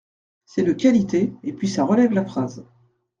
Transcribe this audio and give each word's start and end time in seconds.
C’est 0.47 0.63
de 0.63 0.73
qualité 0.73 1.31
et 1.43 1.53
puis 1.53 1.67
ça 1.69 1.83
relève 1.83 2.11
la 2.13 2.25
phrase. 2.25 2.65